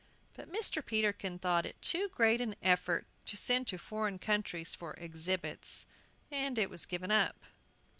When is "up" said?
7.11-7.45